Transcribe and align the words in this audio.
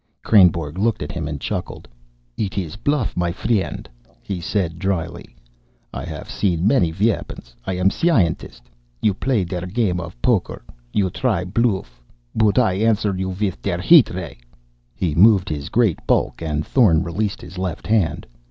Kreynborg 0.23 0.79
looked 0.79 1.03
at 1.03 1.11
him 1.11 1.27
and 1.27 1.39
chuckled. 1.39 1.87
"It 2.35 2.57
is 2.57 2.75
bluff, 2.75 3.15
my 3.15 3.31
friend," 3.31 3.87
he 4.23 4.41
said 4.41 4.79
dryly. 4.79 5.35
"I 5.93 6.05
haff 6.05 6.27
seen 6.27 6.65
many 6.65 6.91
weapons. 6.91 7.55
I 7.67 7.73
am 7.73 7.89
a 7.89 7.91
scientist! 7.91 8.63
You 9.03 9.13
play 9.13 9.43
der 9.43 9.67
game 9.67 9.99
of 9.99 10.19
poker. 10.23 10.63
You 10.91 11.11
try 11.11 11.41
a 11.41 11.45
bluff! 11.45 12.01
But 12.33 12.57
I 12.57 12.73
answer 12.81 13.15
you 13.15 13.29
with 13.29 13.61
der 13.61 13.79
heat 13.79 14.09
ray!" 14.09 14.39
He 14.95 15.13
moved 15.13 15.49
his 15.49 15.69
great 15.69 15.99
bulk, 16.07 16.41
and 16.41 16.65
Thorn 16.65 17.03
released 17.03 17.39
his 17.41 17.59
left 17.59 17.85
hand. 17.85 18.25